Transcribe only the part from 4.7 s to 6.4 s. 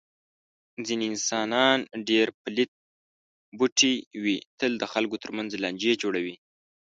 د خلکو تر منځ لانجې جوړوي.